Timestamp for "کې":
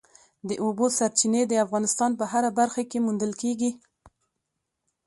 2.89-3.03